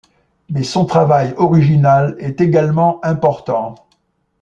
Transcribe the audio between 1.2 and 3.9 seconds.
original est également important.